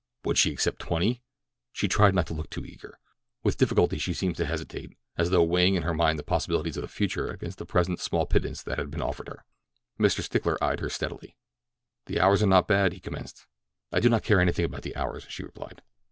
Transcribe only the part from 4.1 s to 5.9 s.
seemed to hesitate, as though weighing in